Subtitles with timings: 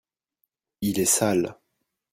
[0.81, 1.59] il est sale.